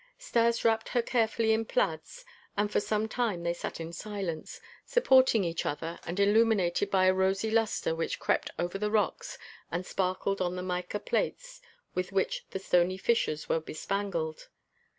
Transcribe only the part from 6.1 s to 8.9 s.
illuminated by a rosy luster which crept over the